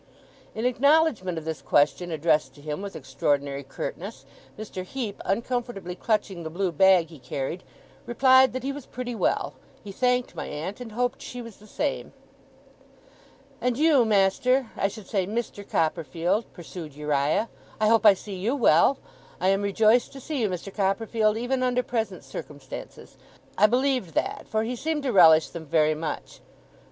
In 0.55 0.65
acknowledgement 0.65 1.37
of 1.37 1.45
this 1.45 1.61
question, 1.61 2.09
addressed 2.09 2.55
to 2.55 2.61
him 2.63 2.81
with 2.81 2.95
extraordinary 2.95 3.61
curtness, 3.61 4.25
Mr. 4.57 4.83
Heep, 4.83 5.21
uncomfortably 5.25 5.93
clutching 5.93 6.41
the 6.41 6.49
blue 6.49 6.71
bag 6.71 7.09
he 7.09 7.19
carried, 7.19 7.61
replied 8.07 8.53
that 8.53 8.63
he 8.63 8.71
was 8.71 8.87
pretty 8.87 9.13
well, 9.13 9.53
he 9.83 9.91
thanked 9.91 10.33
my 10.33 10.47
aunt, 10.47 10.81
and 10.81 10.93
hoped 10.93 11.21
she 11.21 11.39
was 11.39 11.57
the 11.57 11.67
same. 11.67 12.13
'And 13.61 13.77
you, 13.77 14.03
Master 14.03 14.71
I 14.75 14.87
should 14.87 15.05
say, 15.05 15.27
Mister 15.27 15.63
Copperfield,' 15.63 16.51
pursued 16.51 16.95
Uriah. 16.95 17.47
'I 17.79 17.87
hope 17.87 18.03
I 18.03 18.15
see 18.15 18.33
you 18.33 18.55
well! 18.55 18.97
I 19.39 19.49
am 19.49 19.61
rejoiced 19.61 20.11
to 20.13 20.19
see 20.19 20.41
you, 20.41 20.49
Mister 20.49 20.71
Copperfield, 20.71 21.37
even 21.37 21.61
under 21.61 21.83
present 21.83 22.23
circumstances.' 22.23 23.17
I 23.55 23.67
believed 23.67 24.15
that; 24.15 24.47
for 24.47 24.63
he 24.63 24.75
seemed 24.75 25.03
to 25.03 25.13
relish 25.13 25.49
them 25.49 25.67
very 25.67 25.93
much. 25.93 26.39